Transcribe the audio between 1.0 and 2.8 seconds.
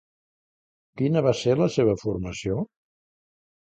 Quina va ser la seva formació?